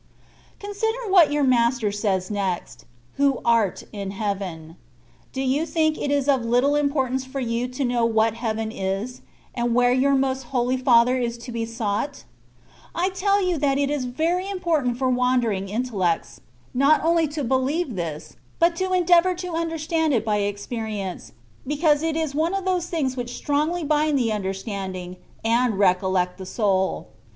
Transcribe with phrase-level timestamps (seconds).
[0.33, 4.75] * CoNsiDEK what your Master says next:^' Who art in Heaven/^
[5.31, 8.71] Do you think it is of little im portance for you to know what heaven
[8.71, 9.21] is,
[9.53, 12.23] and where your Most Holy Father is to be sought?
[12.95, 16.41] I tell you that it is very important for wandering intellects,
[16.73, 21.31] not only to believe this, but to endea vour to understand it by experience,
[21.67, 26.45] because it is one of those things which strongly bind the understanding and recollect the
[26.47, 27.09] soul.